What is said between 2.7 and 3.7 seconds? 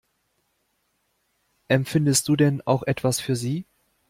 etwas für sie?